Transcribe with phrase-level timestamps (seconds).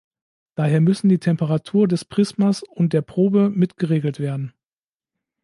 [0.55, 4.51] Daher müssen die Temperatur des Prismas und der Probe mit geregelt werden.